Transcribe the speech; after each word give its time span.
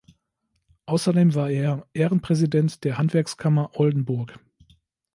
Außerdem 0.87 1.35
war 1.35 1.51
er 1.51 1.85
Ehrenpräsident 1.93 2.83
der 2.85 2.97
Handwerkskammer 2.97 3.69
Oldenburg. 3.79 4.39